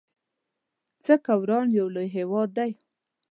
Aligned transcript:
څه 1.03 1.13
که 1.25 1.33
وران 1.41 1.67
يو 1.79 1.87
لوی 1.95 2.07
هيواد 2.15 2.49
دی 2.57 2.71